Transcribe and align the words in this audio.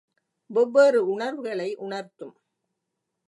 வெவ்வேறு 0.49 1.01
உணர்வுகளை 1.07 1.75
உணர்த்தும். 1.79 2.35